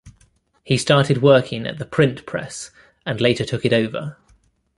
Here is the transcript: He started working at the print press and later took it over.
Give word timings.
He 0.63 0.79
started 0.79 1.21
working 1.21 1.67
at 1.67 1.77
the 1.77 1.85
print 1.85 2.25
press 2.25 2.71
and 3.05 3.21
later 3.21 3.45
took 3.45 3.65
it 3.65 3.71
over. 3.71 4.17